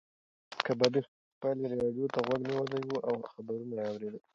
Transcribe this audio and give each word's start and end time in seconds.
کبابي 0.65 1.01
خپلې 1.07 1.65
راډیو 1.81 2.05
ته 2.13 2.19
غوږ 2.25 2.41
نیولی 2.47 2.81
و 2.85 2.93
او 3.07 3.15
خبرونه 3.31 3.73
یې 3.77 3.85
اورېدل. 3.89 4.21